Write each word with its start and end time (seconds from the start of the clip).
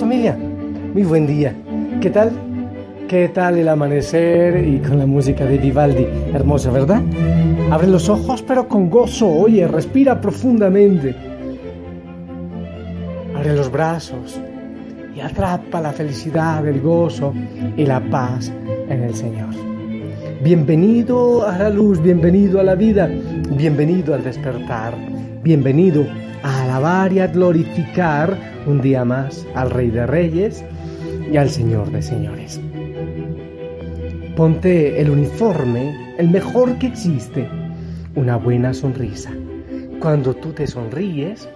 Familia, 0.00 0.34
muy 0.94 1.02
buen 1.02 1.26
día. 1.26 1.52
¿Qué 2.00 2.08
tal? 2.08 2.30
¿Qué 3.06 3.28
tal 3.28 3.58
el 3.58 3.68
amanecer 3.68 4.66
y 4.66 4.78
con 4.78 4.98
la 4.98 5.04
música 5.04 5.44
de 5.44 5.58
Vivaldi? 5.58 6.06
Hermosa, 6.32 6.70
¿verdad? 6.70 7.02
Abre 7.70 7.88
los 7.88 8.08
ojos 8.08 8.40
pero 8.40 8.66
con 8.66 8.88
gozo. 8.88 9.28
Oye, 9.28 9.68
respira 9.68 10.18
profundamente. 10.22 11.35
Abre 13.46 13.58
los 13.58 13.70
brazos 13.70 14.40
y 15.14 15.20
atrapa 15.20 15.80
la 15.80 15.92
felicidad, 15.92 16.66
el 16.66 16.80
gozo 16.80 17.32
y 17.76 17.86
la 17.86 18.00
paz 18.00 18.50
en 18.88 19.04
el 19.04 19.14
Señor. 19.14 19.54
Bienvenido 20.42 21.46
a 21.46 21.56
la 21.56 21.70
luz, 21.70 22.02
bienvenido 22.02 22.58
a 22.58 22.64
la 22.64 22.74
vida, 22.74 23.08
bienvenido 23.52 24.16
al 24.16 24.24
despertar, 24.24 24.94
bienvenido 25.44 26.04
a 26.42 26.64
alabar 26.64 27.12
y 27.12 27.20
a 27.20 27.28
glorificar 27.28 28.36
un 28.66 28.80
día 28.80 29.04
más 29.04 29.46
al 29.54 29.70
Rey 29.70 29.90
de 29.90 30.06
Reyes 30.06 30.64
y 31.30 31.36
al 31.36 31.48
Señor 31.48 31.92
de 31.92 32.02
Señores. 32.02 32.60
Ponte 34.34 35.00
el 35.00 35.08
uniforme, 35.08 36.16
el 36.18 36.30
mejor 36.30 36.80
que 36.80 36.88
existe, 36.88 37.48
una 38.16 38.38
buena 38.38 38.74
sonrisa. 38.74 39.30
Cuando 40.00 40.34
tú 40.34 40.50
te 40.50 40.66
sonríes, 40.66 41.48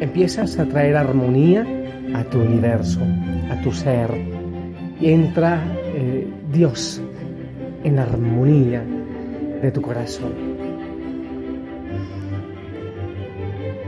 empiezas 0.00 0.58
a 0.58 0.66
traer 0.66 0.96
armonía 0.96 1.66
a 2.14 2.24
tu 2.24 2.40
universo, 2.40 3.00
a 3.50 3.60
tu 3.62 3.72
ser, 3.72 4.10
y 5.00 5.10
entra 5.10 5.62
eh, 5.94 6.26
Dios 6.52 7.00
en 7.82 7.98
armonía 7.98 8.82
de 9.62 9.70
tu 9.70 9.82
corazón. 9.82 10.32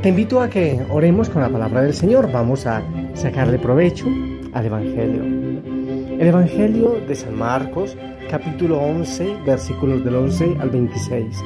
Te 0.02 0.10
invito 0.10 0.40
a 0.40 0.48
que 0.48 0.80
oremos 0.90 1.28
con 1.28 1.42
la 1.42 1.48
palabra 1.48 1.82
del 1.82 1.94
Señor. 1.94 2.30
Vamos 2.30 2.66
a 2.66 2.82
sacarle 3.14 3.58
provecho 3.58 4.06
al 4.52 4.66
Evangelio. 4.66 5.22
El 5.24 6.28
Evangelio 6.28 7.00
de 7.06 7.14
San 7.14 7.34
Marcos, 7.34 7.96
capítulo 8.30 8.78
11, 8.78 9.38
versículos 9.44 10.04
del 10.04 10.14
11 10.14 10.58
al 10.60 10.70
26. 10.70 11.42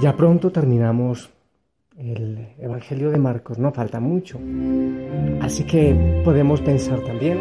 Ya 0.00 0.16
pronto 0.16 0.50
terminamos 0.50 1.30
el 2.04 2.48
Evangelio 2.58 3.10
de 3.10 3.18
Marcos, 3.18 3.58
no 3.58 3.72
falta 3.72 4.00
mucho. 4.00 4.38
Así 5.40 5.64
que 5.64 6.22
podemos 6.24 6.60
pensar 6.60 7.00
también 7.00 7.38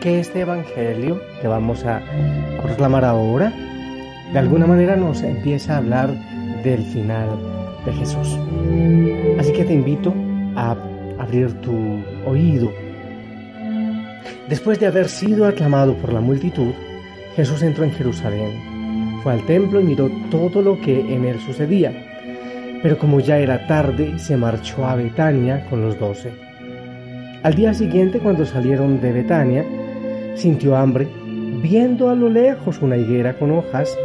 que 0.00 0.20
este 0.20 0.40
Evangelio 0.40 1.20
que 1.40 1.48
vamos 1.48 1.84
a 1.84 2.00
proclamar 2.62 3.04
ahora, 3.04 3.52
de 4.32 4.38
alguna 4.38 4.66
manera 4.66 4.96
nos 4.96 5.22
empieza 5.22 5.74
a 5.74 5.78
hablar 5.78 6.10
del 6.64 6.82
final 6.82 7.28
de 7.84 7.92
Jesús. 7.92 8.38
Así 9.38 9.52
que 9.52 9.64
te 9.64 9.72
invito 9.72 10.12
a 10.56 10.76
abrir 11.18 11.52
tu 11.60 11.74
oído. 12.26 12.72
Después 14.48 14.80
de 14.80 14.86
haber 14.86 15.08
sido 15.08 15.46
aclamado 15.46 15.94
por 15.94 16.12
la 16.12 16.20
multitud, 16.20 16.72
Jesús 17.36 17.62
entró 17.62 17.84
en 17.84 17.92
Jerusalén. 17.92 19.20
Fue 19.22 19.32
al 19.32 19.46
templo 19.46 19.80
y 19.80 19.84
miró 19.84 20.10
todo 20.30 20.62
lo 20.62 20.80
que 20.80 21.00
en 21.00 21.24
él 21.24 21.38
sucedía. 21.40 22.07
Pero 22.82 22.98
como 22.98 23.20
ya 23.20 23.38
era 23.38 23.66
tarde, 23.66 24.18
se 24.18 24.36
marchó 24.36 24.86
a 24.86 24.94
Betania 24.94 25.64
con 25.68 25.82
los 25.82 25.98
doce. 25.98 26.30
Al 27.42 27.54
día 27.54 27.74
siguiente, 27.74 28.18
cuando 28.18 28.44
salieron 28.44 29.00
de 29.00 29.12
Betania, 29.12 29.64
sintió 30.34 30.76
hambre. 30.76 31.08
Viendo 31.60 32.08
a 32.08 32.14
lo 32.14 32.28
lejos 32.28 32.80
una 32.82 32.96
higuera 32.96 33.34
con 33.34 33.50
hojas, 33.50 33.96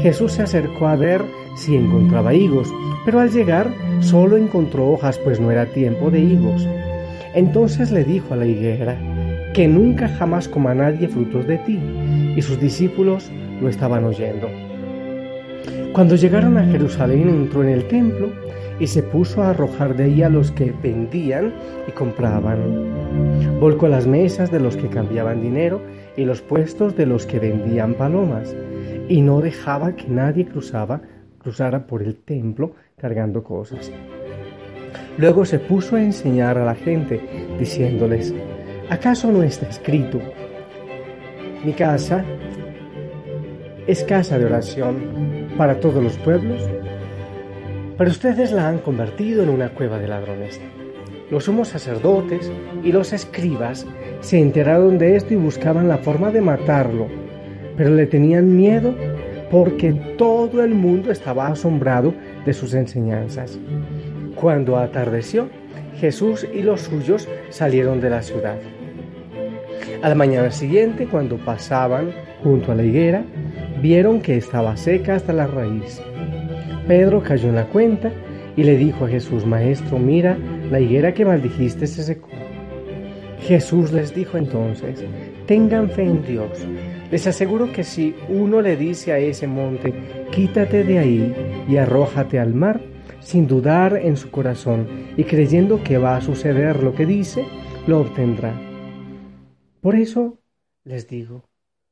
Jesús 0.00 0.32
se 0.32 0.42
acercó 0.42 0.86
a 0.86 0.96
ver 0.96 1.22
si 1.56 1.76
encontraba 1.76 2.34
higos, 2.34 2.68
pero 3.04 3.20
al 3.20 3.30
llegar 3.30 3.70
solo 4.00 4.36
encontró 4.36 4.90
hojas, 4.90 5.18
pues 5.18 5.38
no 5.38 5.50
era 5.50 5.66
tiempo 5.66 6.10
de 6.10 6.20
higos. 6.20 6.66
Entonces 7.34 7.90
le 7.90 8.04
dijo 8.04 8.32
a 8.32 8.36
la 8.36 8.46
higuera, 8.46 8.96
que 9.52 9.68
nunca 9.68 10.08
jamás 10.08 10.48
coma 10.48 10.74
nadie 10.74 11.08
frutos 11.08 11.46
de 11.46 11.58
ti, 11.58 11.78
y 12.36 12.42
sus 12.42 12.60
discípulos 12.60 13.30
lo 13.60 13.68
estaban 13.68 14.04
oyendo. 14.04 14.48
Cuando 15.94 16.16
llegaron 16.16 16.58
a 16.58 16.64
Jerusalén 16.64 17.28
entró 17.28 17.62
en 17.62 17.68
el 17.68 17.86
templo 17.86 18.32
y 18.80 18.88
se 18.88 19.04
puso 19.04 19.44
a 19.44 19.50
arrojar 19.50 19.96
de 19.96 20.02
ahí 20.02 20.24
a 20.24 20.28
los 20.28 20.50
que 20.50 20.74
vendían 20.82 21.54
y 21.86 21.92
compraban. 21.92 23.60
Volcó 23.60 23.86
las 23.86 24.04
mesas 24.04 24.50
de 24.50 24.58
los 24.58 24.76
que 24.76 24.88
cambiaban 24.88 25.40
dinero 25.40 25.80
y 26.16 26.24
los 26.24 26.42
puestos 26.42 26.96
de 26.96 27.06
los 27.06 27.26
que 27.26 27.38
vendían 27.38 27.94
palomas, 27.94 28.56
y 29.08 29.22
no 29.22 29.40
dejaba 29.40 29.94
que 29.94 30.08
nadie 30.08 30.46
cruzaba, 30.46 31.00
cruzara 31.38 31.86
por 31.86 32.02
el 32.02 32.16
templo 32.16 32.72
cargando 32.98 33.44
cosas. 33.44 33.92
Luego 35.16 35.44
se 35.44 35.60
puso 35.60 35.94
a 35.94 36.02
enseñar 36.02 36.58
a 36.58 36.64
la 36.64 36.74
gente, 36.74 37.20
diciéndoles, 37.56 38.34
¿acaso 38.90 39.30
no 39.30 39.44
está 39.44 39.68
escrito? 39.68 40.20
Mi 41.64 41.72
casa 41.72 42.24
es 43.86 44.02
casa 44.02 44.40
de 44.40 44.46
oración 44.46 45.43
para 45.56 45.80
todos 45.80 46.02
los 46.02 46.16
pueblos, 46.18 46.62
pero 47.96 48.10
ustedes 48.10 48.52
la 48.52 48.68
han 48.68 48.78
convertido 48.78 49.42
en 49.42 49.48
una 49.48 49.68
cueva 49.70 49.98
de 49.98 50.08
ladrones. 50.08 50.60
Los 51.30 51.44
sumos 51.44 51.68
sacerdotes 51.68 52.50
y 52.82 52.92
los 52.92 53.12
escribas 53.12 53.86
se 54.20 54.38
enteraron 54.38 54.98
de 54.98 55.16
esto 55.16 55.34
y 55.34 55.36
buscaban 55.36 55.88
la 55.88 55.98
forma 55.98 56.30
de 56.30 56.40
matarlo, 56.40 57.06
pero 57.76 57.90
le 57.90 58.06
tenían 58.06 58.56
miedo 58.56 58.94
porque 59.50 59.92
todo 60.18 60.62
el 60.62 60.74
mundo 60.74 61.10
estaba 61.10 61.46
asombrado 61.46 62.14
de 62.44 62.52
sus 62.52 62.74
enseñanzas. 62.74 63.58
Cuando 64.34 64.76
atardeció, 64.76 65.48
Jesús 65.98 66.46
y 66.52 66.62
los 66.62 66.82
suyos 66.82 67.28
salieron 67.50 68.00
de 68.00 68.10
la 68.10 68.22
ciudad. 68.22 68.58
A 70.02 70.08
la 70.08 70.14
mañana 70.14 70.50
siguiente, 70.50 71.06
cuando 71.06 71.38
pasaban 71.38 72.12
junto 72.42 72.72
a 72.72 72.74
la 72.74 72.82
higuera, 72.82 73.24
vieron 73.84 74.22
que 74.22 74.38
estaba 74.38 74.78
seca 74.78 75.14
hasta 75.14 75.34
la 75.34 75.46
raíz. 75.46 76.00
Pedro 76.88 77.22
cayó 77.22 77.50
en 77.50 77.56
la 77.56 77.66
cuenta 77.66 78.10
y 78.56 78.62
le 78.62 78.78
dijo 78.78 79.04
a 79.04 79.08
Jesús, 79.10 79.44
Maestro, 79.44 79.98
mira, 79.98 80.38
la 80.70 80.80
higuera 80.80 81.12
que 81.12 81.26
maldijiste 81.26 81.86
se 81.86 82.02
secó. 82.02 82.30
Jesús 83.42 83.92
les 83.92 84.14
dijo 84.14 84.38
entonces, 84.38 85.04
tengan 85.46 85.90
fe 85.90 86.04
en 86.04 86.22
Dios. 86.22 86.66
Les 87.10 87.26
aseguro 87.26 87.74
que 87.74 87.84
si 87.84 88.14
uno 88.30 88.62
le 88.62 88.78
dice 88.78 89.12
a 89.12 89.18
ese 89.18 89.46
monte, 89.46 89.92
quítate 90.32 90.82
de 90.82 90.98
ahí 90.98 91.64
y 91.68 91.76
arrójate 91.76 92.38
al 92.38 92.54
mar, 92.54 92.80
sin 93.20 93.46
dudar 93.46 93.98
en 93.98 94.16
su 94.16 94.30
corazón 94.30 94.86
y 95.18 95.24
creyendo 95.24 95.84
que 95.84 95.98
va 95.98 96.16
a 96.16 96.22
suceder 96.22 96.82
lo 96.82 96.94
que 96.94 97.04
dice, 97.04 97.44
lo 97.86 98.00
obtendrá. 98.00 98.58
Por 99.82 99.94
eso 99.94 100.38
les 100.84 101.06
digo, 101.06 101.44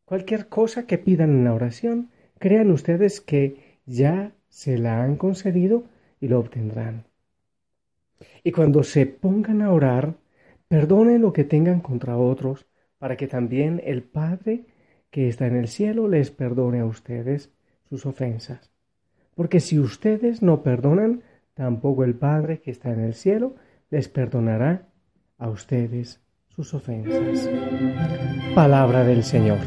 cualquier 0.05 0.49
cosa 0.49 0.87
que 0.87 0.99
pidan 0.99 1.31
en 1.31 1.45
la 1.45 1.55
oración, 1.55 2.11
crean 2.39 2.71
ustedes 2.71 3.21
que 3.21 3.79
ya 3.87 4.33
se 4.49 4.79
la 4.79 5.03
han 5.03 5.17
concedido 5.17 5.85
y 6.21 6.29
lo 6.29 6.39
obtendrán. 6.39 7.05
Y 8.45 8.53
cuando 8.53 8.83
se 8.83 9.07
pongan 9.07 9.63
a 9.63 9.73
orar, 9.73 10.17
perdonen 10.69 11.23
lo 11.23 11.33
que 11.33 11.45
tengan 11.45 11.81
contra 11.81 12.17
otros, 12.17 12.67
para 12.99 13.17
que 13.17 13.27
también 13.27 13.81
el 13.85 14.03
Padre 14.03 14.67
que 15.11 15.29
está 15.29 15.47
en 15.47 15.57
el 15.57 15.69
cielo 15.69 16.09
les 16.09 16.31
perdone 16.31 16.81
a 16.81 16.87
ustedes 16.87 17.51
sus 17.89 18.07
ofensas. 18.07 18.71
Porque 19.35 19.61
si 19.61 19.79
ustedes 19.79 20.43
no 20.43 20.63
perdonan, 20.63 21.23
tampoco 21.55 22.05
el 22.05 22.15
Padre 22.15 22.61
que 22.61 22.71
está 22.71 22.93
en 22.93 23.01
el 23.01 23.15
cielo 23.15 23.57
les 23.91 24.09
perdonará 24.09 24.89
a 25.39 25.49
ustedes 25.49 26.21
sus 26.55 26.75
ofensas. 26.75 27.49
Palabra 28.55 29.05
del 29.05 29.25
Señor. 29.25 29.59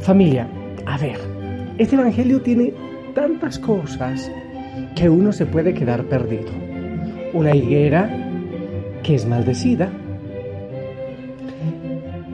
Familia, 0.00 0.48
a 0.84 0.98
ver, 0.98 1.18
este 1.78 1.94
Evangelio 1.94 2.42
tiene 2.42 2.74
tantas 3.14 3.58
cosas 3.60 4.30
que 4.96 5.08
uno 5.08 5.32
se 5.32 5.46
puede 5.46 5.74
quedar 5.74 6.04
perdido. 6.04 6.50
Una 7.32 7.54
higuera 7.54 8.10
que 9.04 9.14
es 9.14 9.24
maldecida. 9.24 9.90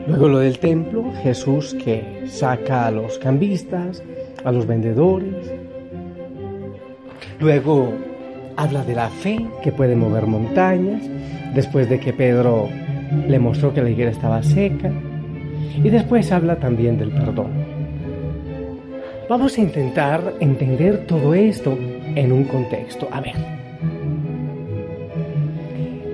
Luego 0.07 0.29
lo 0.29 0.39
del 0.39 0.57
templo, 0.57 1.13
Jesús 1.21 1.75
que 1.75 2.23
saca 2.27 2.87
a 2.87 2.91
los 2.91 3.19
cambistas, 3.19 4.03
a 4.43 4.51
los 4.51 4.65
vendedores. 4.65 5.35
Luego 7.39 7.93
habla 8.61 8.83
de 8.83 8.93
la 8.93 9.09
fe 9.09 9.43
que 9.63 9.71
puede 9.71 9.95
mover 9.95 10.27
montañas, 10.27 11.01
después 11.55 11.89
de 11.89 11.99
que 11.99 12.13
Pedro 12.13 12.69
le 13.27 13.39
mostró 13.39 13.73
que 13.73 13.81
la 13.81 13.89
higuera 13.89 14.11
estaba 14.11 14.43
seca. 14.43 14.91
Y 15.83 15.89
después 15.89 16.31
habla 16.31 16.57
también 16.57 16.97
del 16.97 17.09
perdón. 17.09 17.49
Vamos 19.27 19.57
a 19.57 19.61
intentar 19.61 20.35
entender 20.39 21.07
todo 21.07 21.33
esto 21.33 21.75
en 22.15 22.31
un 22.31 22.43
contexto. 22.43 23.07
A 23.11 23.21
ver, 23.21 23.33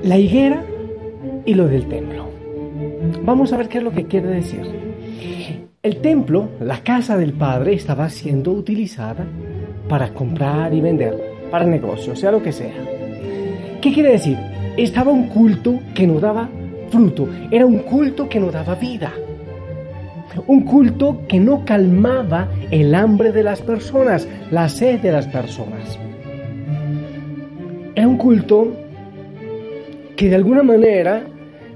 la 0.03 0.17
higuera 0.17 0.63
y 1.45 1.53
lo 1.53 1.67
del 1.67 1.85
templo. 1.87 2.29
Vamos 3.23 3.51
a 3.51 3.57
ver 3.57 3.67
qué 3.67 3.79
es 3.79 3.83
lo 3.83 3.91
que 3.91 4.05
quiere 4.05 4.27
decir. 4.27 4.61
El 5.83 5.97
templo, 5.97 6.49
la 6.61 6.81
casa 6.81 7.17
del 7.17 7.33
Padre, 7.33 7.73
estaba 7.73 8.09
siendo 8.09 8.51
utilizada 8.51 9.25
para 9.89 10.13
comprar 10.13 10.73
y 10.73 10.81
vender, 10.81 11.26
para 11.49 11.65
negocios, 11.65 12.19
sea 12.19 12.31
lo 12.31 12.41
que 12.41 12.51
sea. 12.51 12.73
¿Qué 13.81 13.93
quiere 13.93 14.11
decir? 14.11 14.37
Estaba 14.75 15.11
un 15.11 15.27
culto 15.27 15.79
que 15.93 16.07
no 16.07 16.19
daba 16.19 16.49
fruto, 16.89 17.27
era 17.51 17.65
un 17.65 17.79
culto 17.79 18.29
que 18.29 18.39
no 18.39 18.51
daba 18.51 18.75
vida. 18.75 19.11
Un 20.45 20.61
culto 20.61 21.21
que 21.27 21.39
no 21.39 21.65
calmaba 21.65 22.47
el 22.69 22.93
hambre 22.93 23.31
de 23.31 23.43
las 23.43 23.61
personas, 23.61 24.27
la 24.51 24.69
sed 24.69 24.99
de 24.99 25.11
las 25.11 25.25
personas. 25.25 25.97
Era 27.95 28.07
un 28.07 28.17
culto 28.17 28.71
que 30.15 30.29
de 30.29 30.35
alguna 30.35 30.63
manera 30.63 31.23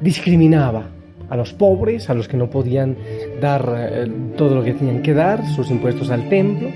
discriminaba 0.01 0.83
a 1.29 1.37
los 1.37 1.53
pobres, 1.53 2.09
a 2.09 2.13
los 2.13 2.27
que 2.27 2.37
no 2.37 2.49
podían 2.49 2.97
dar 3.39 3.73
eh, 3.77 4.11
todo 4.35 4.55
lo 4.55 4.63
que 4.63 4.73
tenían 4.73 5.01
que 5.01 5.13
dar, 5.13 5.47
sus 5.47 5.71
impuestos 5.71 6.11
al 6.11 6.27
templo. 6.27 6.69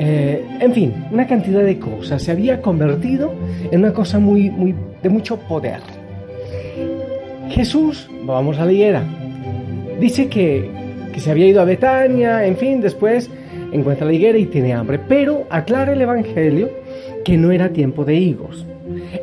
Eh, 0.00 0.44
en 0.60 0.72
fin, 0.72 0.94
una 1.10 1.26
cantidad 1.26 1.64
de 1.64 1.78
cosas. 1.78 2.22
Se 2.22 2.30
había 2.30 2.62
convertido 2.62 3.34
en 3.70 3.80
una 3.80 3.92
cosa 3.92 4.20
muy, 4.20 4.48
muy, 4.48 4.74
de 5.02 5.08
mucho 5.08 5.36
poder. 5.36 5.80
Jesús, 7.50 8.08
vamos 8.24 8.58
a 8.58 8.64
la 8.64 8.72
higuera, 8.72 9.02
dice 9.98 10.28
que, 10.28 10.70
que 11.12 11.18
se 11.18 11.30
había 11.30 11.48
ido 11.48 11.60
a 11.60 11.64
Betania, 11.64 12.46
en 12.46 12.56
fin, 12.56 12.80
después 12.80 13.28
encuentra 13.72 14.06
la 14.06 14.12
higuera 14.12 14.38
y 14.38 14.46
tiene 14.46 14.72
hambre, 14.72 15.00
pero 15.00 15.46
aclara 15.50 15.94
el 15.94 16.00
Evangelio 16.00 16.70
que 17.24 17.36
no 17.36 17.50
era 17.50 17.70
tiempo 17.70 18.04
de 18.04 18.14
higos. 18.14 18.64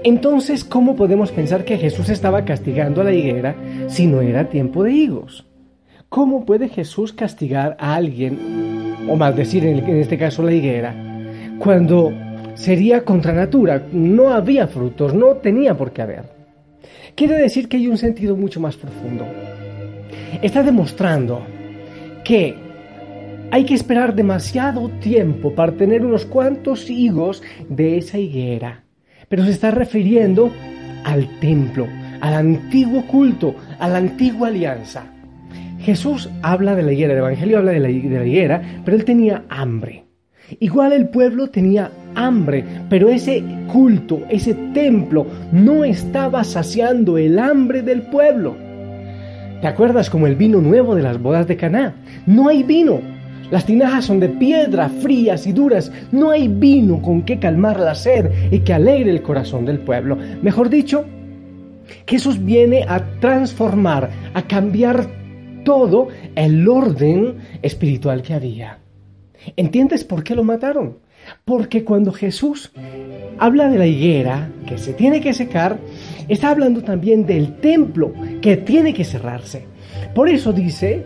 Entonces, 0.04 0.64
¿cómo 0.64 0.96
podemos 0.96 1.32
pensar 1.32 1.64
que 1.64 1.78
Jesús 1.78 2.10
estaba 2.10 2.44
castigando 2.44 3.02
a 3.02 3.06
la 3.06 3.14
higuera 3.14 3.56
si 3.88 4.08
no 4.08 4.22
era 4.22 4.50
tiempo 4.50 4.84
de 4.84 4.92
higos? 4.92 5.46
¿Cómo 6.16 6.46
puede 6.46 6.70
Jesús 6.70 7.12
castigar 7.12 7.76
a 7.78 7.94
alguien, 7.94 8.96
o 9.10 9.18
maldecir 9.18 9.66
en 9.66 9.98
este 9.98 10.18
caso 10.18 10.44
la 10.44 10.54
higuera, 10.54 10.96
cuando 11.60 12.14
sería 12.54 13.04
contra 13.04 13.34
natura? 13.34 13.84
No 13.92 14.30
había 14.30 14.66
frutos, 14.66 15.14
no 15.14 15.36
tenía 15.36 15.76
por 15.76 15.92
qué 15.92 16.04
haber. 16.04 16.24
Quiere 17.16 17.36
decir 17.36 17.68
que 17.68 17.76
hay 17.76 17.90
un 17.90 17.98
sentido 17.98 18.38
mucho 18.38 18.62
más 18.62 18.78
profundo. 18.78 19.26
Está 20.42 20.64
demostrando 20.64 21.42
que 22.24 22.56
hay 23.52 23.66
que 23.66 23.74
esperar 23.74 24.16
demasiado 24.16 24.88
tiempo 25.02 25.54
para 25.54 25.74
tener 25.74 26.06
unos 26.06 26.26
cuantos 26.26 26.90
higos 26.90 27.44
de 27.68 27.98
esa 27.98 28.18
higuera 28.18 28.86
pero 29.28 29.44
se 29.44 29.52
está 29.52 29.72
refiriendo 29.72 30.52
al 31.04 31.28
templo, 31.40 31.88
al 32.22 32.36
antiguo 32.36 33.06
culto, 33.08 33.56
a 33.80 33.88
la 33.90 33.98
antigua 33.98 34.48
alianza. 34.50 35.15
Jesús 35.86 36.32
habla 36.42 36.74
de 36.74 36.82
la 36.82 36.94
higuera, 36.94 37.14
el 37.14 37.20
Evangelio 37.20 37.60
habla 37.60 37.72
de 37.72 37.80
la, 37.80 37.92
higuera, 37.92 38.60
pero 38.84 38.98
él 38.98 39.06
tenía 39.06 39.44
hambre. 39.50 40.06
Igual 40.60 40.94
el 40.94 41.10
pueblo 41.10 41.52
tenía 41.52 41.92
hambre, 42.16 42.64
pero 42.90 43.10
ese 43.10 43.44
culto, 43.72 44.24
ese 44.28 44.56
templo, 44.74 45.28
no 45.52 45.84
estaba 45.84 46.44
saciando 46.44 47.20
el 47.20 47.38
hambre 47.38 47.84
del 47.84 48.02
pueblo. 48.02 48.56
¿Te 49.62 49.68
acuerdas 49.68 50.10
como 50.10 50.26
el 50.26 50.36
vino 50.36 50.60
nuevo 50.60 50.96
de 50.96 51.04
las 51.04 51.22
bodas 51.22 51.48
de 51.48 51.56
Caná? 51.56 51.94
No 52.26 52.50
hay 52.50 52.64
vino, 52.64 53.02
las 53.52 53.68
tinajas 53.68 54.06
son 54.06 54.20
de 54.20 54.30
piedra, 54.30 54.90
frías 54.90 55.46
y 55.46 55.54
duras. 55.54 55.92
No 56.12 56.32
hay 56.32 56.48
vino 56.48 57.00
con 57.00 57.22
que 57.22 57.38
calmar 57.38 57.80
la 57.80 57.94
sed 57.94 58.32
y 58.50 58.62
que 58.62 58.74
alegre 58.74 59.12
el 59.12 59.22
corazón 59.22 59.66
del 59.66 59.78
pueblo. 59.78 60.18
Mejor 60.42 60.68
dicho, 60.70 61.06
Jesús 62.08 62.44
viene 62.44 62.86
a 62.88 63.04
transformar, 63.20 64.10
a 64.34 64.42
cambiar 64.42 65.25
todo 65.66 66.08
el 66.36 66.66
orden 66.70 67.40
espiritual 67.62 68.22
que 68.22 68.34
había. 68.34 68.80
¿Entiendes 69.58 70.06
por 70.06 70.24
qué 70.24 70.34
lo 70.34 70.46
mataron? 70.46 71.00
Porque 71.44 71.84
cuando 71.84 72.14
Jesús 72.14 72.72
habla 73.38 73.68
de 73.68 73.78
la 73.78 73.88
higuera 73.88 74.50
que 74.66 74.78
se 74.78 74.94
tiene 74.94 75.20
que 75.20 75.34
secar, 75.34 75.78
está 76.30 76.52
hablando 76.52 76.84
también 76.84 77.26
del 77.26 77.58
templo 77.58 78.14
que 78.42 78.56
tiene 78.56 78.94
que 78.94 79.04
cerrarse. 79.04 79.66
Por 80.14 80.30
eso 80.30 80.54
dice 80.54 81.04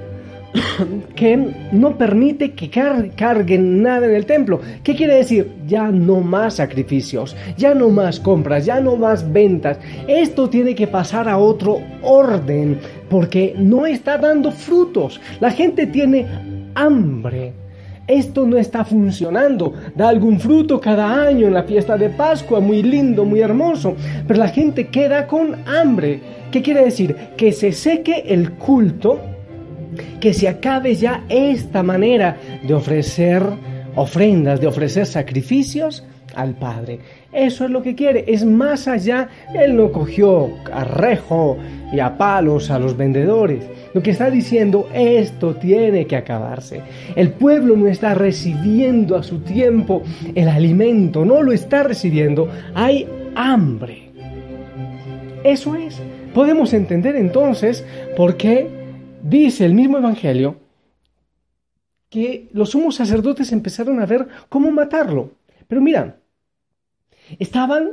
que 1.16 1.54
no 1.72 1.98
permite 1.98 2.54
que 2.54 2.70
carguen 2.70 3.84
nada 3.84 4.08
en 4.08 4.16
el 4.16 4.26
templo. 4.26 4.60
¿Qué 4.84 4.96
quiere 4.96 5.16
decir? 5.16 5.52
Ya 5.68 5.90
no 5.92 6.22
más 6.22 6.56
sacrificios, 6.56 7.36
ya 7.58 7.74
no 7.74 7.90
más 7.90 8.20
compras, 8.20 8.66
ya 8.66 8.80
no 8.80 8.96
más 8.96 9.32
ventas. 9.32 9.80
Esto 10.08 10.50
tiene 10.50 10.76
que 10.76 10.88
pasar 10.88 11.28
a 11.30 11.38
otro 11.38 11.80
orden 12.02 12.80
porque 13.10 13.56
no 13.58 13.86
está 13.86 14.18
dando 14.18 14.52
frutos. 14.52 15.20
La 15.40 15.52
gente 15.52 15.88
tiene 15.88 16.26
hambre. 16.76 17.54
Esto 18.08 18.48
no 18.48 18.58
está 18.58 18.84
funcionando. 18.84 19.74
Da 19.96 20.10
algún 20.10 20.40
fruto 20.40 20.82
cada 20.82 21.28
año 21.28 21.46
en 21.46 21.54
la 21.54 21.64
fiesta 21.64 21.96
de 21.96 22.10
Pascua, 22.10 22.60
muy 22.60 22.82
lindo, 22.82 23.24
muy 23.24 23.40
hermoso. 23.40 23.96
Pero 24.28 24.40
la 24.40 24.48
gente 24.48 24.88
queda 24.88 25.28
con 25.28 25.56
hambre. 25.68 26.20
¿Qué 26.52 26.64
quiere 26.64 26.86
decir? 26.86 27.16
Que 27.38 27.52
se 27.52 27.72
seque 27.72 28.24
el 28.26 28.54
culto 28.54 29.20
que 30.20 30.34
se 30.34 30.48
acabe 30.48 30.96
ya 30.96 31.24
esta 31.30 31.84
manera 31.84 32.38
de 32.64 32.74
ofrecer 32.74 33.44
ofrendas, 33.96 34.62
de 34.62 34.68
ofrecer 34.68 35.06
sacrificios 35.06 36.04
al 36.36 36.54
Padre. 36.56 37.00
Eso 37.32 37.66
es 37.66 37.72
lo 37.72 37.82
que 37.82 37.96
quiere, 37.96 38.26
es 38.28 38.46
más 38.46 38.88
allá. 38.88 39.30
Él 39.54 39.76
no 39.76 39.92
cogió 39.92 40.50
a 40.72 40.84
rejo 40.84 41.58
y 41.92 42.00
a 42.00 42.18
palos 42.18 42.70
a 42.72 42.80
los 42.80 42.96
vendedores. 42.96 43.64
Lo 43.94 44.02
que 44.02 44.12
está 44.12 44.30
diciendo, 44.30 44.88
esto 44.94 45.56
tiene 45.56 46.06
que 46.06 46.16
acabarse. 46.16 46.82
El 47.16 47.32
pueblo 47.32 47.76
no 47.76 47.88
está 47.88 48.14
recibiendo 48.14 49.16
a 49.16 49.24
su 49.24 49.40
tiempo 49.40 50.04
el 50.36 50.48
alimento, 50.48 51.26
no 51.26 51.42
lo 51.42 51.52
está 51.52 51.84
recibiendo. 51.84 52.50
Hay 52.74 53.08
hambre. 53.36 54.10
Eso 55.44 55.76
es. 55.76 56.00
Podemos 56.34 56.74
entender 56.74 57.16
entonces 57.16 57.84
por 58.16 58.38
qué 58.38 58.79
dice 59.22 59.66
el 59.66 59.74
mismo 59.74 59.98
Evangelio 59.98 60.58
que 62.10 62.50
los 62.54 62.72
sumos 62.72 62.96
sacerdotes 62.96 63.52
empezaron 63.52 64.00
a 64.00 64.06
ver 64.06 64.28
cómo 64.50 64.72
matarlo. 64.72 65.32
Pero 65.68 65.82
mira, 65.82 66.18
estaban 67.38 67.92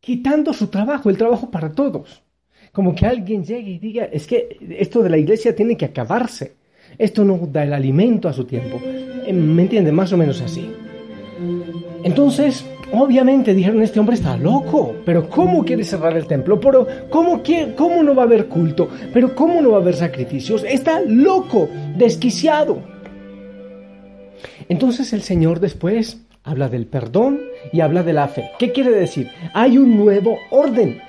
quitando 0.00 0.52
su 0.52 0.68
trabajo, 0.68 1.10
el 1.10 1.18
trabajo 1.18 1.50
para 1.50 1.72
todos. 1.72 2.22
Como 2.72 2.94
que 2.94 3.06
alguien 3.06 3.44
llegue 3.44 3.72
y 3.72 3.78
diga, 3.78 4.04
es 4.04 4.26
que 4.26 4.56
esto 4.78 5.02
de 5.02 5.10
la 5.10 5.18
iglesia 5.18 5.56
tiene 5.56 5.76
que 5.76 5.86
acabarse. 5.86 6.56
Esto 6.96 7.24
no 7.24 7.38
da 7.50 7.64
el 7.64 7.72
alimento 7.72 8.28
a 8.28 8.32
su 8.32 8.44
tiempo. 8.44 8.80
¿Me 8.80 9.62
entiende? 9.62 9.92
Más 9.92 10.12
o 10.12 10.16
menos 10.16 10.40
así. 10.40 10.70
Entonces, 12.04 12.64
Obviamente 12.92 13.54
dijeron, 13.54 13.82
este 13.82 14.00
hombre 14.00 14.16
está 14.16 14.36
loco, 14.36 14.94
pero 15.04 15.28
¿cómo 15.28 15.64
quiere 15.64 15.84
cerrar 15.84 16.16
el 16.16 16.26
templo? 16.26 16.58
Pero 16.58 16.86
¿cómo, 17.10 17.42
quiere, 17.42 17.74
¿cómo 17.74 18.02
no 18.02 18.14
va 18.14 18.22
a 18.22 18.26
haber 18.26 18.46
culto? 18.46 18.88
Pero 19.12 19.34
¿cómo 19.34 19.60
no 19.60 19.72
va 19.72 19.78
a 19.78 19.80
haber 19.80 19.94
sacrificios? 19.94 20.64
Está 20.64 21.00
loco, 21.06 21.68
desquiciado. 21.96 22.82
Entonces 24.68 25.12
el 25.12 25.22
Señor 25.22 25.60
después 25.60 26.22
habla 26.44 26.68
del 26.68 26.86
perdón 26.86 27.40
y 27.72 27.80
habla 27.80 28.02
de 28.02 28.14
la 28.14 28.28
fe. 28.28 28.50
¿Qué 28.58 28.72
quiere 28.72 28.90
decir? 28.90 29.30
Hay 29.52 29.76
un 29.76 29.96
nuevo 29.96 30.38
orden. 30.50 31.00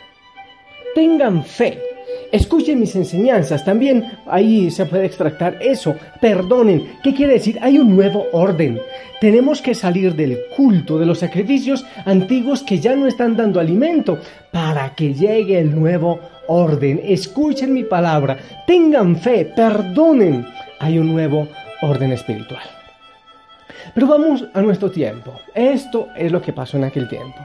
Tengan 0.96 1.46
fe. 1.46 1.89
Escuchen 2.32 2.80
mis 2.80 2.96
enseñanzas, 2.96 3.66
también 3.66 4.06
ahí 4.28 4.70
se 4.70 4.86
puede 4.86 5.06
extractar 5.06 5.58
eso. 5.62 5.96
Perdonen. 6.22 6.98
¿Qué 7.04 7.14
quiere 7.14 7.34
decir? 7.34 7.58
Hay 7.62 7.80
un 7.80 7.96
nuevo 7.96 8.28
orden. 8.32 8.80
Tenemos 9.20 9.62
que 9.62 9.74
salir 9.74 10.16
del 10.16 10.38
culto, 10.56 11.00
de 11.00 11.06
los 11.06 11.20
sacrificios 11.20 11.86
antiguos 12.06 12.62
que 12.62 12.80
ya 12.80 12.96
no 12.96 13.08
están 13.08 13.36
dando 13.36 13.60
alimento, 13.60 14.20
para 14.52 14.94
que 14.96 15.14
llegue 15.14 15.60
el 15.60 15.74
nuevo 15.74 16.20
orden. 16.48 17.02
Escuchen 17.04 17.74
mi 17.74 17.84
palabra. 17.84 18.38
Tengan 18.68 19.16
fe, 19.16 19.46
perdonen. 19.46 20.46
hay 20.80 21.00
un 21.00 21.12
nuevo 21.12 21.48
orden 21.82 22.12
espiritual. 22.12 22.64
Pero 23.94 24.08
vamos 24.08 24.46
a 24.54 24.62
nuestro 24.62 24.92
tiempo. 24.92 25.34
Esto 25.54 26.10
es 26.16 26.32
lo 26.32 26.42
que 26.42 26.54
pasó 26.54 26.78
en 26.78 26.84
aquel 26.84 27.10
tiempo. 27.10 27.40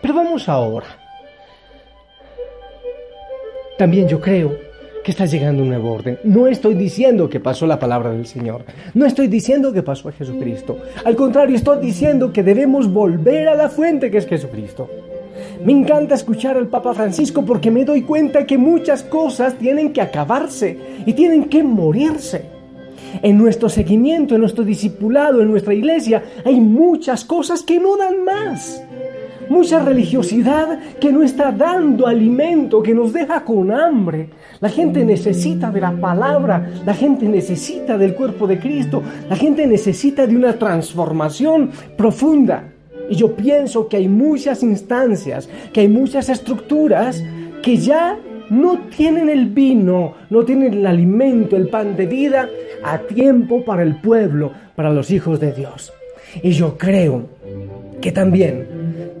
Pero 0.00 0.14
vamos 0.14 0.48
ahora. 0.48 1.01
También 3.78 4.08
yo 4.08 4.20
creo 4.20 4.56
que 5.02 5.10
está 5.10 5.26
llegando 5.26 5.62
un 5.62 5.68
nuevo 5.70 5.92
orden. 5.92 6.18
No 6.24 6.46
estoy 6.46 6.74
diciendo 6.74 7.28
que 7.28 7.40
pasó 7.40 7.66
la 7.66 7.78
palabra 7.78 8.10
del 8.10 8.26
Señor. 8.26 8.64
No 8.94 9.04
estoy 9.06 9.26
diciendo 9.26 9.72
que 9.72 9.82
pasó 9.82 10.08
a 10.08 10.12
Jesucristo. 10.12 10.78
Al 11.04 11.16
contrario, 11.16 11.56
estoy 11.56 11.80
diciendo 11.80 12.32
que 12.32 12.42
debemos 12.42 12.92
volver 12.92 13.48
a 13.48 13.56
la 13.56 13.68
fuente 13.68 14.10
que 14.10 14.18
es 14.18 14.26
Jesucristo. 14.26 14.88
Me 15.64 15.72
encanta 15.72 16.14
escuchar 16.14 16.56
al 16.56 16.68
Papa 16.68 16.94
Francisco 16.94 17.44
porque 17.44 17.70
me 17.70 17.84
doy 17.84 18.02
cuenta 18.02 18.46
que 18.46 18.58
muchas 18.58 19.02
cosas 19.02 19.54
tienen 19.54 19.92
que 19.92 20.00
acabarse 20.00 20.78
y 21.04 21.12
tienen 21.14 21.44
que 21.44 21.62
morirse. 21.62 22.42
En 23.22 23.38
nuestro 23.38 23.68
seguimiento, 23.68 24.34
en 24.34 24.40
nuestro 24.40 24.64
discipulado, 24.64 25.42
en 25.42 25.50
nuestra 25.50 25.74
iglesia, 25.74 26.22
hay 26.44 26.60
muchas 26.60 27.24
cosas 27.24 27.62
que 27.62 27.78
no 27.78 27.96
dan 27.96 28.24
más. 28.24 28.82
Mucha 29.48 29.84
religiosidad 29.84 30.78
que 31.00 31.12
no 31.12 31.22
está 31.22 31.52
dando 31.52 32.06
alimento, 32.06 32.82
que 32.82 32.94
nos 32.94 33.12
deja 33.12 33.44
con 33.44 33.70
hambre. 33.70 34.30
La 34.60 34.68
gente 34.68 35.04
necesita 35.04 35.70
de 35.70 35.80
la 35.80 35.92
palabra, 35.92 36.70
la 36.84 36.94
gente 36.94 37.28
necesita 37.28 37.98
del 37.98 38.14
cuerpo 38.14 38.46
de 38.46 38.58
Cristo, 38.58 39.02
la 39.28 39.36
gente 39.36 39.66
necesita 39.66 40.26
de 40.26 40.36
una 40.36 40.54
transformación 40.54 41.70
profunda. 41.96 42.68
Y 43.10 43.16
yo 43.16 43.34
pienso 43.34 43.88
que 43.88 43.96
hay 43.96 44.08
muchas 44.08 44.62
instancias, 44.62 45.48
que 45.72 45.80
hay 45.80 45.88
muchas 45.88 46.28
estructuras 46.28 47.22
que 47.62 47.76
ya 47.76 48.18
no 48.50 48.78
tienen 48.94 49.28
el 49.28 49.46
vino, 49.46 50.14
no 50.30 50.44
tienen 50.44 50.74
el 50.74 50.86
alimento, 50.86 51.56
el 51.56 51.68
pan 51.68 51.96
de 51.96 52.06
vida 52.06 52.48
a 52.84 52.98
tiempo 52.98 53.64
para 53.64 53.82
el 53.82 54.00
pueblo, 54.00 54.52
para 54.74 54.90
los 54.90 55.10
hijos 55.10 55.40
de 55.40 55.52
Dios. 55.52 55.92
Y 56.42 56.52
yo 56.52 56.76
creo 56.78 57.26
que 58.00 58.12
también 58.12 58.66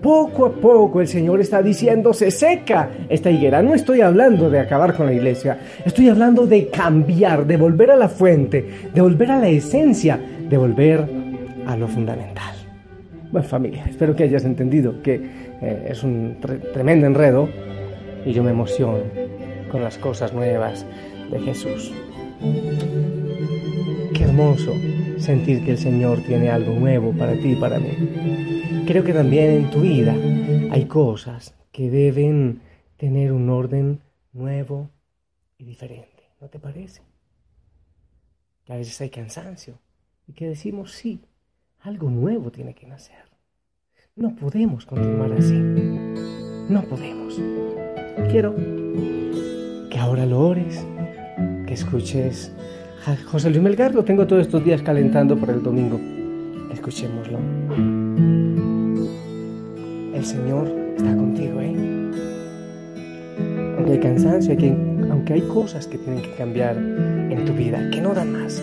poco 0.02 0.46
a 0.46 0.52
poco 0.52 1.00
el 1.00 1.06
Señor 1.06 1.40
está 1.40 1.62
diciendo, 1.62 2.12
se 2.12 2.30
seca 2.30 2.90
esta 3.08 3.30
higuera. 3.30 3.62
No 3.62 3.74
estoy 3.74 4.00
hablando 4.00 4.50
de 4.50 4.58
acabar 4.58 4.94
con 4.94 5.06
la 5.06 5.12
iglesia, 5.12 5.58
estoy 5.84 6.08
hablando 6.08 6.46
de 6.46 6.68
cambiar, 6.68 7.46
de 7.46 7.56
volver 7.56 7.92
a 7.92 7.96
la 7.96 8.08
fuente, 8.08 8.90
de 8.92 9.00
volver 9.00 9.30
a 9.30 9.38
la 9.38 9.48
esencia, 9.48 10.18
de 10.48 10.56
volver 10.56 11.08
a 11.66 11.76
lo 11.76 11.86
fundamental. 11.86 12.54
Bueno, 13.30 13.48
familia, 13.48 13.84
espero 13.88 14.14
que 14.14 14.24
hayas 14.24 14.44
entendido 14.44 15.00
que 15.00 15.14
eh, 15.62 15.86
es 15.88 16.02
un 16.02 16.36
tremendo 16.74 17.06
enredo 17.06 17.48
y 18.26 18.32
yo 18.32 18.42
me 18.42 18.50
emociono 18.50 18.98
con 19.70 19.82
las 19.82 19.96
cosas 19.96 20.34
nuevas 20.34 20.84
de 21.30 21.40
Jesús. 21.40 21.92
Hermoso 24.22 24.74
sentir 25.18 25.64
que 25.64 25.72
el 25.72 25.78
Señor 25.78 26.22
tiene 26.22 26.48
algo 26.50 26.72
nuevo 26.72 27.12
para 27.12 27.32
ti 27.34 27.52
y 27.52 27.56
para 27.56 27.78
mí. 27.78 28.84
Creo 28.86 29.04
que 29.04 29.12
también 29.12 29.50
en 29.50 29.70
tu 29.70 29.80
vida 29.80 30.14
hay 30.70 30.86
cosas 30.86 31.54
que 31.70 31.90
deben 31.90 32.60
tener 32.96 33.32
un 33.32 33.50
orden 33.50 34.00
nuevo 34.32 34.90
y 35.58 35.64
diferente. 35.64 36.30
¿No 36.40 36.48
te 36.48 36.58
parece? 36.58 37.02
Que 38.64 38.72
a 38.72 38.76
veces 38.76 39.00
hay 39.00 39.10
cansancio 39.10 39.78
y 40.26 40.32
que 40.32 40.48
decimos 40.48 40.92
sí, 40.92 41.20
algo 41.80 42.10
nuevo 42.10 42.50
tiene 42.50 42.74
que 42.74 42.86
nacer. 42.86 43.24
No 44.14 44.36
podemos 44.36 44.86
continuar 44.86 45.32
así. 45.32 45.58
No 46.68 46.82
podemos. 46.88 47.40
Quiero 48.30 48.54
que 48.54 49.98
ahora 49.98 50.26
lo 50.26 50.40
ores, 50.40 50.86
que 51.66 51.74
escuches. 51.74 52.52
José 53.30 53.50
Luis 53.50 53.62
Melgar 53.62 53.94
lo 53.94 54.04
tengo 54.04 54.26
todos 54.26 54.42
estos 54.42 54.64
días 54.64 54.82
calentando 54.82 55.36
por 55.36 55.50
el 55.50 55.62
domingo. 55.62 56.00
Escuchémoslo. 56.72 57.38
El 60.14 60.24
Señor 60.24 60.68
está 60.96 61.16
contigo, 61.16 61.60
¿eh? 61.60 61.74
Aunque 63.76 63.92
hay 63.92 63.98
cansancio, 63.98 64.56
aunque 65.10 65.32
hay 65.32 65.42
cosas 65.42 65.86
que 65.86 65.98
tienen 65.98 66.22
que 66.22 66.32
cambiar 66.34 66.76
en 66.76 67.44
tu 67.44 67.52
vida, 67.52 67.90
que 67.90 68.00
no 68.00 68.14
dan 68.14 68.32
más. 68.32 68.62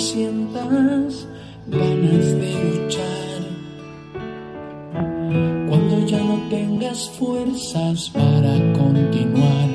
sientas 0.00 0.68
ganas 0.70 1.28
de 1.66 2.79
tengas 7.00 7.10
fuerzas 7.18 8.10
para 8.10 8.54
continuar, 8.72 9.70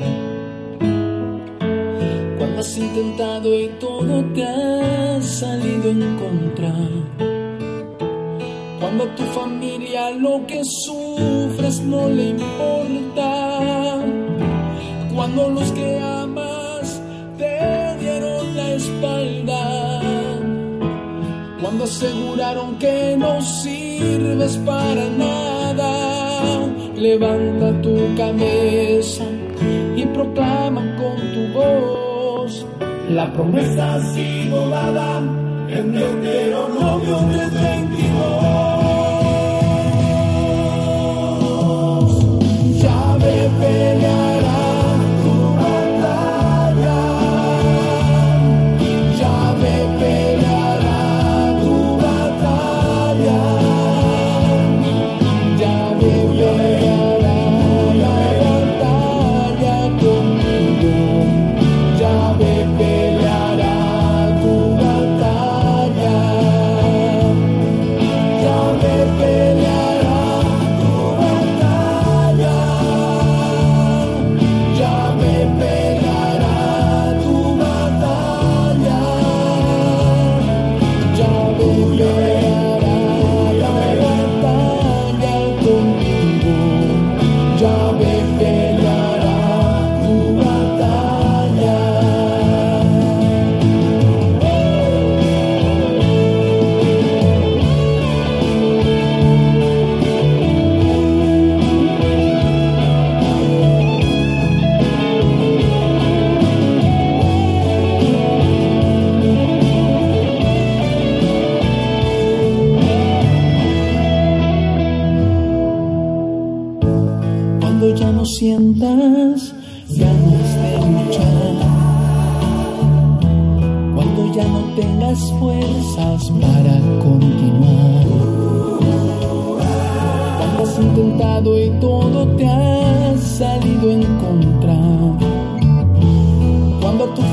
cuando 2.38 2.60
has 2.60 2.78
intentado 2.78 3.54
y 3.54 3.68
todo 3.80 4.24
te 4.34 4.44
ha 4.44 5.20
salido 5.22 5.90
en 5.90 6.16
contra, 6.18 6.74
cuando 8.80 9.04
a 9.04 9.14
tu 9.14 9.22
familia 9.24 10.10
lo 10.10 10.46
que 10.46 10.62
sufres 10.64 11.80
no 11.80 12.08
le 12.08 12.28
importa, 12.30 13.98
cuando 15.14 15.50
los 15.50 15.72
que 15.72 15.98
amas 15.98 17.00
te 17.38 17.96
dieron 18.00 18.56
la 18.56 18.74
espalda. 18.74 20.02
Cuando 21.60 21.84
aseguraron 21.84 22.78
que 22.78 23.16
no 23.18 23.40
sirves 23.42 24.56
para 24.58 25.08
nada. 25.10 26.05
Levanta 26.96 27.72
tu 27.82 27.94
cabeza 28.16 29.24
y 29.96 30.06
proclama 30.06 30.80
con 30.96 31.16
tu 31.34 31.52
voz. 31.52 32.66
La 33.10 33.30
promesa 33.32 33.94
ha 33.94 34.00
sido 34.00 34.70
dada 34.70 35.18
en 35.68 35.92
Deuteronomio 35.92 36.45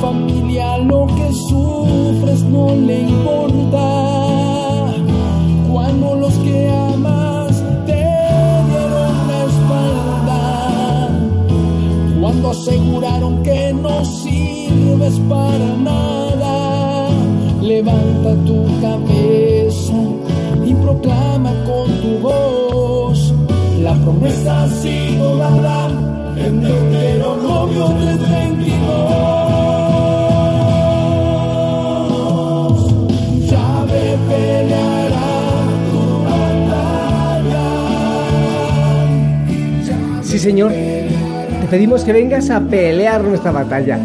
familia 0.03 0.79
lo 0.79 1.07
que 1.07 1.31
sufres 1.31 2.43
no 2.43 2.75
le 2.75 3.01
importa. 3.03 3.87
Cuando 5.71 6.15
los 6.15 6.33
que 6.45 6.69
amas 6.69 7.63
te 7.85 8.05
dieron 8.69 9.13
la 9.29 9.39
espalda. 9.51 10.41
Cuando 12.19 12.51
aseguraron 12.51 13.43
que 13.43 13.73
no 13.73 14.03
sirves 14.03 15.15
para 15.29 15.69
nada. 15.91 17.09
Levanta 17.61 18.31
tu 18.45 18.59
cabeza 18.81 19.99
y 20.65 20.73
proclama 20.83 21.51
con 21.69 21.87
tu 22.01 22.11
voz. 22.27 23.33
La 23.81 23.93
promesa 24.03 24.63
ha 24.63 24.67
sido 24.67 25.37
dada 25.37 25.87
en 26.35 26.61
Deuteronomio 26.61 27.85
322. 28.01 29.42
Señor, 40.43 40.73
te 40.73 41.67
pedimos 41.69 42.03
que 42.03 42.11
vengas 42.11 42.49
a 42.49 42.59
pelear 42.59 43.23
nuestra 43.23 43.51
batalla. 43.51 43.97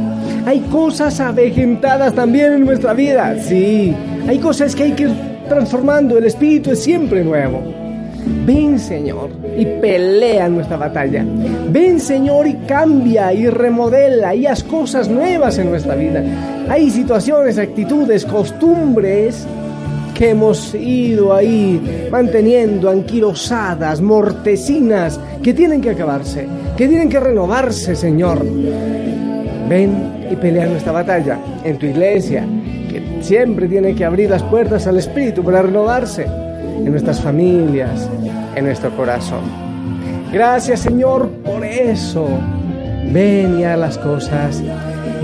Hay 0.47 0.61
cosas 0.71 1.19
avejentadas 1.19 2.15
también 2.15 2.53
en 2.53 2.65
nuestra 2.65 2.95
vida, 2.95 3.35
sí. 3.41 3.93
Hay 4.29 4.39
cosas 4.39 4.77
que 4.77 4.85
hay 4.85 4.93
que 4.93 5.03
ir 5.03 5.11
transformando, 5.49 6.17
el 6.17 6.27
espíritu 6.27 6.71
es 6.71 6.81
siempre 6.81 7.25
nuevo. 7.25 7.61
Ven, 8.47 8.79
Señor, 8.79 9.31
y 9.59 9.67
pelea 9.81 10.49
nuestra 10.49 10.77
batalla. 10.77 11.25
Ven, 11.71 11.99
Señor, 11.99 12.47
y 12.47 12.55
cambia 12.69 13.33
y 13.33 13.49
remodela 13.49 14.33
y 14.33 14.47
haz 14.47 14.63
cosas 14.63 15.09
nuevas 15.09 15.59
en 15.59 15.71
nuestra 15.71 15.97
vida. 15.97 16.23
Hay 16.69 16.89
situaciones, 16.89 17.59
actitudes, 17.59 18.25
costumbres 18.25 19.45
que 20.19 20.31
hemos 20.31 20.75
ido 20.75 21.33
ahí 21.33 22.09
manteniendo 22.11 22.91
anquilosadas, 22.91 24.01
mortecinas, 24.01 25.21
que 25.45 25.55
tienen 25.55 25.81
que 25.81 25.91
acabarse, 25.91 26.45
que 26.77 26.89
tienen 26.89 27.09
que 27.09 27.21
renovarse, 27.21 27.95
Señor. 27.95 28.45
Ven 29.69 30.27
y 30.29 30.35
pelea 30.35 30.67
nuestra 30.67 30.91
batalla 30.91 31.39
en 31.63 31.79
tu 31.79 31.87
iglesia, 31.87 32.45
que 32.91 33.21
siempre 33.21 33.69
tiene 33.69 33.95
que 33.95 34.05
abrir 34.05 34.29
las 34.29 34.43
puertas 34.43 34.89
al 34.89 34.99
Espíritu 34.99 35.45
para 35.45 35.63
renovarse 35.63 36.25
en 36.25 36.91
nuestras 36.91 37.21
familias, 37.21 38.11
en 38.57 38.65
nuestro 38.65 38.91
corazón. 38.97 39.43
Gracias, 40.33 40.81
Señor, 40.81 41.29
por 41.45 41.65
eso. 41.65 42.27
Ven 43.13 43.61
y 43.61 43.65
haz 43.65 43.79
las 43.79 43.99
cosas 43.99 44.61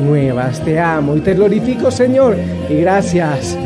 nuevas. 0.06 0.60
Te 0.60 0.78
amo 0.78 1.16
y 1.16 1.20
te 1.20 1.34
glorifico, 1.34 1.90
Señor. 1.90 2.36
Y 2.70 2.76
gracias 2.76 3.58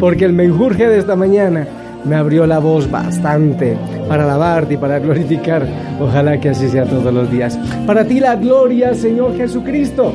porque 0.00 0.24
el 0.24 0.32
menjurje 0.32 0.88
de 0.88 0.98
esta 0.98 1.16
mañana 1.16 1.66
me 2.04 2.16
abrió 2.16 2.46
la 2.46 2.58
voz 2.58 2.90
bastante 2.90 3.76
para 4.08 4.24
alabarte 4.24 4.74
y 4.74 4.76
para 4.76 4.98
glorificar. 4.98 5.66
Ojalá 6.00 6.38
que 6.40 6.50
así 6.50 6.68
sea 6.68 6.84
todos 6.84 7.12
los 7.12 7.30
días. 7.30 7.58
Para 7.86 8.04
ti 8.04 8.20
la 8.20 8.36
gloria, 8.36 8.94
Señor 8.94 9.36
Jesucristo, 9.36 10.12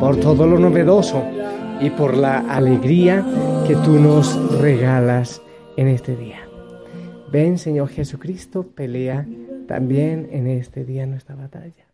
por 0.00 0.16
todo 0.16 0.46
lo 0.46 0.58
novedoso 0.58 1.22
y 1.80 1.90
por 1.90 2.16
la 2.16 2.38
alegría 2.38 3.24
que 3.66 3.76
tú 3.76 3.98
nos 3.98 4.60
regalas 4.60 5.42
en 5.76 5.88
este 5.88 6.16
día. 6.16 6.40
Ven, 7.30 7.58
Señor 7.58 7.88
Jesucristo, 7.88 8.62
pelea 8.62 9.26
también 9.66 10.28
en 10.30 10.46
este 10.46 10.84
día 10.84 11.06
nuestra 11.06 11.34
batalla. 11.34 11.85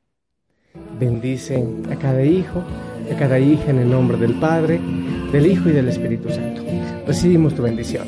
Bendice 0.75 1.62
a 1.91 1.97
cada 1.97 2.23
hijo, 2.23 2.62
a 3.12 3.19
cada 3.19 3.38
hija 3.38 3.71
en 3.71 3.81
el 3.81 3.91
nombre 3.91 4.17
del 4.17 4.35
Padre, 4.35 4.81
del 5.31 5.47
Hijo 5.47 5.69
y 5.69 5.73
del 5.73 5.88
Espíritu 5.88 6.31
Santo. 6.31 6.62
Recibimos 7.07 7.55
tu 7.55 7.62
bendición. 7.62 8.07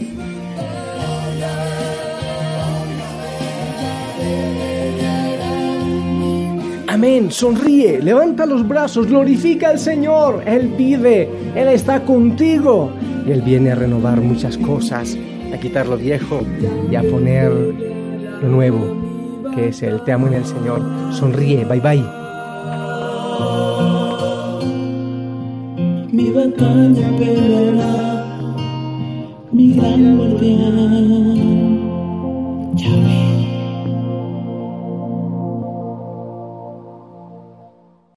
Amén, 6.89 7.31
sonríe, 7.31 8.01
levanta 8.01 8.47
los 8.47 8.67
brazos, 8.67 9.09
glorifica 9.09 9.69
al 9.69 9.79
Señor. 9.79 10.43
Él 10.47 10.73
vive, 10.79 11.29
Él 11.55 11.69
está 11.69 12.03
contigo. 12.05 12.93
Y 13.27 13.33
Él 13.33 13.43
viene 13.43 13.73
a 13.73 13.75
renovar 13.75 14.21
muchas 14.21 14.57
cosas, 14.57 15.19
a 15.53 15.59
quitar 15.59 15.87
lo 15.87 15.99
viejo 15.99 16.41
y 16.91 16.95
a 16.95 17.03
poner 17.03 17.51
lo 17.51 18.49
nuevo, 18.49 19.51
que 19.55 19.69
es 19.69 19.83
el 19.83 20.03
te 20.05 20.13
amo 20.13 20.29
en 20.29 20.35
el 20.35 20.47
Señor. 20.47 20.81
Sonríe, 21.13 21.65
bye 21.65 21.81
bye. 21.81 22.24
mi 26.25 26.31
batalla 26.33 27.09
peleará, 27.19 27.93
mi 29.53 29.75
gran 29.75 30.17
guardián. 30.17 31.81
Ya 32.75 32.93
ves. 33.05 33.34